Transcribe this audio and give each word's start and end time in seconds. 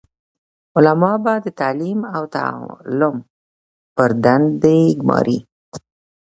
علماء 0.77 1.17
به 1.23 1.33
د 1.45 1.47
تعليم 1.59 1.99
او 2.15 2.23
تعلم 2.35 3.15
پر 3.95 4.09
دندي 4.23 4.81
ګماري، 5.01 5.39